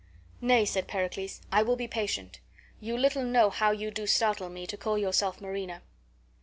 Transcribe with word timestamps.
"Na@," 0.41 0.63
said 0.65 0.87
Pericles, 0.87 1.41
"I 1.51 1.61
will 1.61 1.75
be 1.75 1.87
patient. 1.87 2.39
You 2.79 2.97
little 2.97 3.21
know 3.23 3.51
how 3.51 3.69
you 3.69 3.91
do 3.91 4.07
startle 4.07 4.49
me, 4.49 4.65
to 4.65 4.75
call 4.75 4.97
yourself 4.97 5.39
Marina." 5.39 5.83